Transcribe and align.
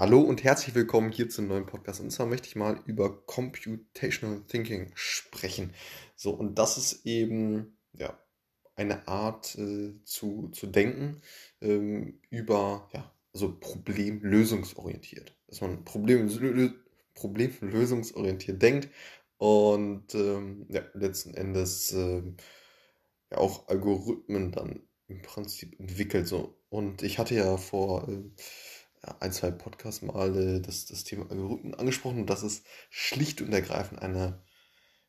Hallo 0.00 0.20
und 0.20 0.44
herzlich 0.44 0.76
willkommen 0.76 1.10
hier 1.10 1.28
zum 1.28 1.48
neuen 1.48 1.66
Podcast. 1.66 2.00
Und 2.00 2.12
zwar 2.12 2.26
möchte 2.26 2.46
ich 2.46 2.54
mal 2.54 2.80
über 2.86 3.20
Computational 3.26 4.44
Thinking 4.46 4.92
sprechen. 4.94 5.74
So, 6.14 6.30
und 6.30 6.56
das 6.56 6.78
ist 6.78 7.04
eben 7.04 7.76
ja, 7.94 8.16
eine 8.76 9.08
Art 9.08 9.56
äh, 9.58 9.94
zu, 10.04 10.50
zu 10.50 10.68
denken 10.68 11.20
ähm, 11.60 12.20
über, 12.30 12.88
ja, 12.92 13.12
also 13.34 13.58
problemlösungsorientiert. 13.58 15.36
Dass 15.48 15.62
man 15.62 15.84
Problem, 15.84 16.30
problemlösungsorientiert 17.14 18.62
denkt 18.62 18.90
und 19.36 20.14
ähm, 20.14 20.66
ja, 20.68 20.82
letzten 20.94 21.34
Endes 21.34 21.90
äh, 21.92 22.22
ja 23.32 23.38
auch 23.38 23.66
Algorithmen 23.66 24.52
dann 24.52 24.80
im 25.08 25.22
Prinzip 25.22 25.80
entwickelt. 25.80 26.28
So. 26.28 26.56
Und 26.68 27.02
ich 27.02 27.18
hatte 27.18 27.34
ja 27.34 27.56
vor. 27.56 28.08
Äh, 28.08 28.22
ein, 29.20 29.32
zwei 29.32 29.50
Podcasts 29.50 30.02
mal 30.02 30.36
äh, 30.36 30.60
das, 30.60 30.86
das 30.86 31.04
Thema 31.04 31.30
Algorithmen 31.30 31.74
angesprochen 31.74 32.20
und 32.20 32.30
das 32.30 32.42
ist 32.42 32.66
schlicht 32.90 33.40
und 33.40 33.52
ergreifend 33.52 34.00
eine 34.00 34.42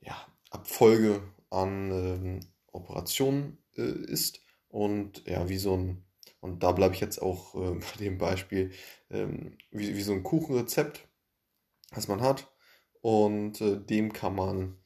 ja, 0.00 0.16
Abfolge 0.50 1.22
an 1.50 1.90
ähm, 1.90 2.40
Operationen 2.72 3.58
äh, 3.76 3.82
ist 3.82 4.40
und 4.68 5.26
ja, 5.26 5.48
wie 5.48 5.58
so 5.58 5.76
ein, 5.76 6.04
und 6.40 6.62
da 6.62 6.72
bleibe 6.72 6.94
ich 6.94 7.00
jetzt 7.00 7.20
auch 7.20 7.54
äh, 7.54 7.74
bei 7.74 7.98
dem 7.98 8.18
Beispiel, 8.18 8.72
ähm, 9.10 9.56
wie, 9.70 9.96
wie 9.96 10.02
so 10.02 10.12
ein 10.12 10.22
Kuchenrezept, 10.22 11.08
das 11.90 12.08
man 12.08 12.20
hat 12.20 12.52
und 13.00 13.60
äh, 13.60 13.78
dem 13.78 14.12
kann 14.12 14.34
man 14.34 14.78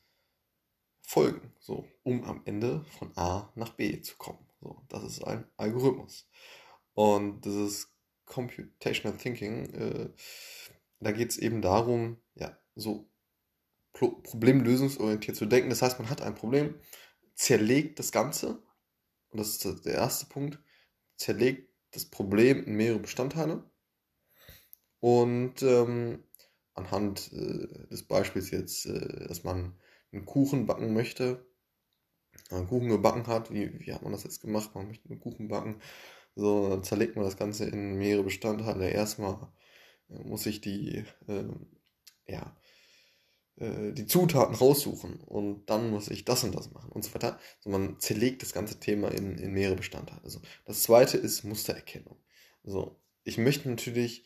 folgen, 1.03 1.53
so, 1.59 1.89
um 2.03 2.25
am 2.25 2.43
Ende 2.45 2.85
von 2.99 3.17
A 3.17 3.51
nach 3.57 3.71
B 3.71 4.01
zu 4.01 4.17
kommen. 4.17 4.47
So, 4.61 4.83
das 4.89 5.03
ist 5.05 5.25
ein 5.25 5.47
Algorithmus. 5.57 6.29
Und 6.95 7.47
das 7.47 7.55
ist 7.55 7.89
Computational 8.31 9.19
Thinking, 9.19 9.75
äh, 9.75 10.11
da 11.01 11.13
geht 11.13 11.31
es 11.31 11.39
eben 11.39 11.61
darum, 11.61 12.23
ja, 12.35 12.57
so 12.75 13.11
problemlösungsorientiert 13.93 15.37
zu 15.37 15.47
denken. 15.47 15.69
Das 15.69 15.83
heißt, 15.83 15.99
man 15.99 16.09
hat 16.09 16.23
ein 16.23 16.37
Problem, 16.37 16.77
zerlegt 17.35 17.99
das 17.99 18.13
Ganze, 18.13 18.63
und 19.31 19.39
das 19.39 19.65
ist 19.65 19.85
der 19.85 19.95
erste 19.95 20.27
Punkt, 20.27 20.59
zerlegt 21.17 21.69
das 21.91 22.05
Problem 22.07 22.65
in 22.65 22.77
mehrere 22.77 23.01
Bestandteile 23.01 23.69
und 25.01 25.63
ähm, 25.63 26.23
anhand 26.75 27.33
äh, 27.33 27.89
des 27.89 28.05
Beispiels 28.07 28.51
jetzt, 28.51 28.87
äh, 28.87 29.27
dass 29.27 29.43
man 29.43 29.77
einen 30.13 30.25
Kuchen 30.25 30.67
backen 30.67 30.95
möchte, 30.95 31.45
einen 32.51 32.69
Kuchen 32.69 32.89
gebacken 32.89 33.27
hat, 33.27 33.53
wie, 33.53 33.81
wie 33.81 33.93
hat 33.93 34.03
man 34.03 34.13
das 34.13 34.23
jetzt 34.23 34.41
gemacht? 34.41 34.75
Man 34.75 34.87
möchte 34.87 35.09
einen 35.09 35.21
Kuchen 35.21 35.49
backen 35.49 35.81
so, 36.35 36.71
dann 36.71 36.85
zerlegt 36.85 37.17
man 37.17 37.25
das 37.25 37.37
Ganze 37.37 37.67
in 37.67 37.97
mehrere 37.97 38.25
Bestandteile. 38.25 38.91
Erstmal 38.91 39.53
äh, 40.09 40.23
muss 40.25 40.47
ich 40.47 40.61
die, 40.61 41.05
äh, 41.27 41.45
ja, 42.27 42.57
äh, 43.57 43.93
die 43.93 44.07
Zutaten 44.07 44.55
raussuchen 44.55 45.21
und 45.21 45.69
dann 45.71 45.91
muss 45.91 46.09
ich 46.09 46.25
das 46.25 46.45
und 46.45 46.55
das 46.55 46.73
machen 46.73 46.91
und 46.93 47.05
so 47.05 47.15
weiter. 47.15 47.39
So, 47.61 47.71
man 47.71 47.99
zerlegt 48.01 48.43
das 48.43 48.53
ganze 48.53 48.81
Thema 48.81 49.09
in, 49.09 49.37
in 49.39 49.53
mehrere 49.53 49.77
Bestandteile. 49.77 50.23
Also, 50.25 50.41
das 50.65 50.83
zweite 50.83 51.19
ist 51.19 51.45
Mustererkennung. 51.45 52.17
So, 52.65 53.01
ich 53.25 53.39
möchte 53.39 53.69
natürlich 53.69 54.25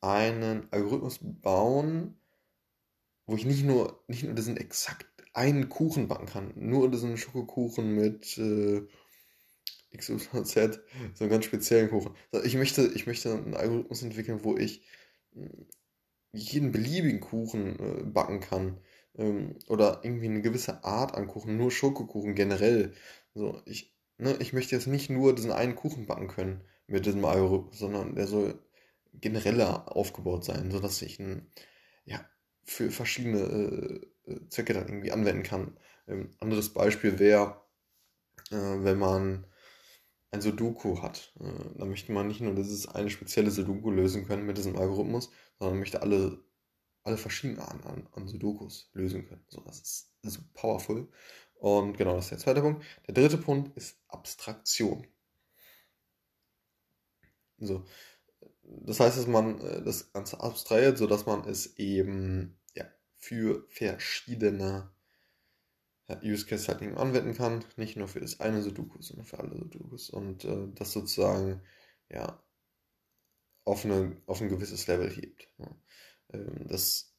einen 0.00 0.68
Algorithmus 0.70 1.18
bauen, 1.22 2.18
wo 3.26 3.36
ich 3.36 3.44
nicht 3.44 3.64
nur, 3.64 4.04
nicht 4.06 4.22
nur 4.24 4.34
diesen 4.34 4.56
exakt 4.56 5.06
einen 5.32 5.68
Kuchen 5.68 6.08
backen 6.08 6.26
kann, 6.26 6.52
nur 6.54 6.90
diesen 6.90 7.16
Schokokuchen 7.18 7.94
mit 7.94 8.38
äh, 8.38 8.86
XYZ, 9.94 10.80
so 11.14 11.24
einen 11.24 11.30
ganz 11.30 11.44
speziellen 11.44 11.90
Kuchen. 11.90 12.14
Ich 12.44 12.56
möchte, 12.56 12.86
ich 12.94 13.06
möchte 13.06 13.32
einen 13.32 13.54
Algorithmus 13.54 14.02
entwickeln, 14.02 14.40
wo 14.42 14.56
ich 14.56 14.86
hm, 15.32 15.66
jeden 16.32 16.72
beliebigen 16.72 17.20
Kuchen 17.20 17.78
äh, 17.78 18.02
backen 18.04 18.40
kann. 18.40 18.78
Ähm, 19.16 19.56
oder 19.68 20.00
irgendwie 20.02 20.26
eine 20.26 20.42
gewisse 20.42 20.84
Art 20.84 21.14
an 21.14 21.26
Kuchen, 21.26 21.56
nur 21.56 21.70
Schokokuchen 21.70 22.34
generell. 22.34 22.92
So, 23.34 23.60
ich, 23.64 23.94
ne, 24.18 24.36
ich 24.40 24.52
möchte 24.52 24.74
jetzt 24.76 24.86
nicht 24.86 25.10
nur 25.10 25.34
diesen 25.34 25.52
einen 25.52 25.76
Kuchen 25.76 26.06
backen 26.06 26.28
können 26.28 26.62
mit 26.86 27.06
diesem 27.06 27.24
Algorithmus, 27.24 27.78
sondern 27.78 28.14
der 28.14 28.26
soll 28.26 28.58
genereller 29.14 29.96
aufgebaut 29.96 30.44
sein, 30.44 30.70
sodass 30.70 31.02
ich 31.02 31.18
ihn 31.18 31.50
ja, 32.04 32.24
für 32.64 32.90
verschiedene 32.90 33.40
äh, 34.26 34.32
äh, 34.32 34.48
Zwecke 34.48 34.74
dann 34.74 34.88
irgendwie 34.88 35.12
anwenden 35.12 35.42
kann. 35.42 35.78
Ähm, 36.08 36.30
anderes 36.40 36.72
Beispiel 36.72 37.18
wäre, 37.18 37.62
äh, 38.50 38.56
wenn 38.56 38.98
man 38.98 39.46
ein 40.30 40.40
Sudoku 40.40 41.02
hat. 41.02 41.32
Äh, 41.40 41.78
da 41.78 41.84
möchte 41.84 42.12
man 42.12 42.28
nicht 42.28 42.40
nur 42.40 42.54
dieses 42.54 42.88
eine 42.88 43.10
spezielle 43.10 43.50
Sudoku 43.50 43.90
lösen 43.90 44.26
können 44.26 44.46
mit 44.46 44.58
diesem 44.58 44.76
Algorithmus, 44.76 45.30
sondern 45.58 45.78
möchte 45.78 46.02
alle, 46.02 46.42
alle 47.02 47.16
verschiedenen 47.16 47.60
Arten 47.60 47.86
an, 47.86 48.08
an 48.12 48.28
Sudokus 48.28 48.90
lösen 48.92 49.26
können. 49.26 49.44
So, 49.48 49.60
das 49.60 49.80
ist, 49.80 50.12
so 50.22 50.40
powerful. 50.54 51.08
Und 51.58 51.96
genau, 51.96 52.16
das 52.16 52.26
ist 52.26 52.30
der 52.32 52.38
zweite 52.38 52.60
Punkt. 52.60 52.84
Der 53.06 53.14
dritte 53.14 53.38
Punkt 53.38 53.76
ist 53.76 53.98
Abstraktion. 54.08 55.06
So, 57.58 57.84
das 58.62 59.00
heißt, 59.00 59.16
dass 59.16 59.26
man 59.26 59.60
äh, 59.60 59.82
das 59.82 60.12
Ganze 60.12 60.40
abstrahiert, 60.40 60.98
sodass 60.98 61.26
man 61.26 61.48
es 61.48 61.78
eben 61.78 62.58
ja, 62.74 62.84
für 63.16 63.66
verschiedene 63.70 64.90
Use 66.22 66.46
Case 66.46 66.68
halt 66.68 66.82
eben 66.82 66.96
anwenden 66.96 67.34
kann. 67.34 67.64
Nicht 67.76 67.96
nur 67.96 68.08
für 68.08 68.20
das 68.20 68.40
eine 68.40 68.62
Sudoku, 68.62 69.00
sondern 69.00 69.26
für 69.26 69.38
alle 69.38 69.56
Sudokus. 69.56 70.10
Und 70.10 70.44
äh, 70.44 70.68
das 70.74 70.92
sozusagen, 70.92 71.60
ja, 72.08 72.42
auf, 73.64 73.84
eine, 73.84 74.16
auf 74.26 74.40
ein 74.40 74.48
gewisses 74.48 74.86
Level 74.86 75.10
hebt. 75.10 75.48
Ja. 75.58 75.76
Ähm, 76.32 76.66
das 76.68 77.12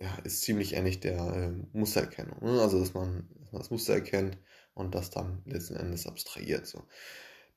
ja, 0.00 0.14
ist 0.18 0.42
ziemlich 0.42 0.74
ähnlich 0.74 1.00
der 1.00 1.18
äh, 1.18 1.76
Mustererkennung. 1.76 2.42
Ne? 2.42 2.60
Also, 2.60 2.78
dass 2.78 2.94
man, 2.94 3.28
dass 3.40 3.52
man 3.52 3.62
das 3.62 3.70
Muster 3.70 3.94
erkennt 3.94 4.38
und 4.74 4.94
das 4.94 5.10
dann 5.10 5.42
letzten 5.46 5.76
Endes 5.76 6.06
abstrahiert. 6.06 6.66
So. 6.66 6.86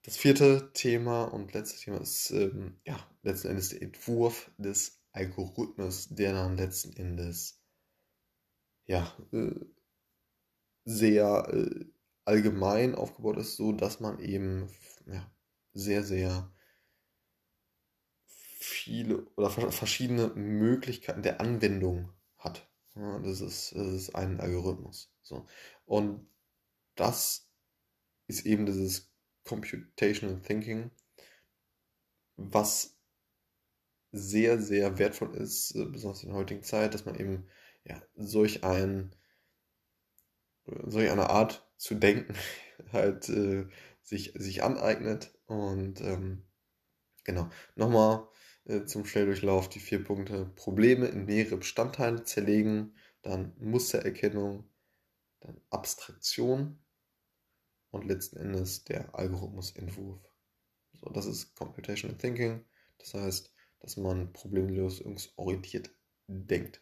Das 0.03 0.17
vierte 0.17 0.71
Thema 0.73 1.25
und 1.25 1.53
letzte 1.53 1.79
Thema 1.79 2.01
ist 2.01 2.31
ähm, 2.31 2.79
ja, 2.85 2.97
letzten 3.23 3.49
Endes 3.49 3.69
der 3.69 3.81
Entwurf 3.81 4.51
des 4.57 5.01
Algorithmus, 5.11 6.07
der 6.09 6.33
dann 6.33 6.57
letzten 6.57 6.95
Endes 6.95 7.56
ja, 8.87 9.15
äh, 9.31 9.53
sehr 10.85 11.47
äh, 11.53 11.85
allgemein 12.25 12.95
aufgebaut 12.95 13.37
ist, 13.37 13.55
so 13.57 13.71
dass 13.71 13.99
man 13.99 14.19
eben 14.19 14.69
ja, 15.05 15.29
sehr, 15.73 16.03
sehr 16.03 16.51
viele 18.25 19.25
oder 19.35 19.49
verschiedene 19.49 20.27
Möglichkeiten 20.29 21.21
der 21.21 21.39
Anwendung 21.39 22.11
hat. 22.37 22.69
Das, 22.95 23.41
ist, 23.41 23.75
das 23.75 23.87
ist 23.87 24.15
ein 24.15 24.39
Algorithmus. 24.39 25.13
So. 25.21 25.45
Und 25.85 26.27
das 26.95 27.47
ist 28.27 28.45
eben 28.45 28.65
dieses 28.65 29.13
Computational 29.43 30.41
Thinking, 30.41 30.91
was 32.35 32.97
sehr, 34.11 34.59
sehr 34.59 34.97
wertvoll 34.97 35.35
ist, 35.35 35.75
äh, 35.75 35.85
besonders 35.85 36.23
in 36.23 36.29
der 36.29 36.37
heutigen 36.37 36.63
Zeit, 36.63 36.93
dass 36.93 37.05
man 37.05 37.15
eben 37.15 37.47
ja, 37.87 38.01
solch 38.15 38.63
ein 38.63 39.15
solch 40.85 41.09
eine 41.09 41.29
Art 41.29 41.67
zu 41.77 41.95
denken 41.95 42.35
halt 42.91 43.29
äh, 43.29 43.67
sich, 44.01 44.33
sich 44.35 44.63
aneignet. 44.63 45.33
Und 45.45 46.01
ähm, 46.01 46.43
genau, 47.23 47.49
nochmal 47.75 48.27
äh, 48.65 48.85
zum 48.85 49.05
Schnelldurchlauf 49.05 49.69
die 49.69 49.79
vier 49.79 50.03
Punkte. 50.03 50.45
Probleme 50.55 51.07
in 51.07 51.25
mehrere 51.25 51.57
Bestandteile 51.57 52.23
zerlegen, 52.23 52.95
dann 53.21 53.53
Mustererkennung, 53.59 54.69
dann 55.39 55.61
Abstraktion 55.69 56.79
und 57.91 58.05
letzten 58.05 58.37
Endes 58.37 58.83
der 58.83 59.15
Algorithmusentwurf. 59.15 60.21
So, 60.93 61.09
das 61.09 61.25
ist 61.25 61.55
Computational 61.55 62.17
Thinking. 62.17 62.65
Das 62.97 63.13
heißt, 63.13 63.53
dass 63.79 63.97
man 63.97 64.33
problemlösungsorientiert 64.33 65.91
denkt. 66.27 66.81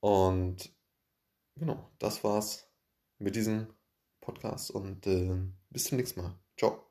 Und 0.00 0.72
genau, 1.56 1.90
das 1.98 2.24
war's 2.24 2.70
mit 3.18 3.36
diesem 3.36 3.68
Podcast 4.20 4.70
und 4.70 5.06
äh, 5.06 5.36
bis 5.70 5.84
zum 5.84 5.98
nächsten 5.98 6.22
Mal. 6.22 6.34
Ciao. 6.56 6.89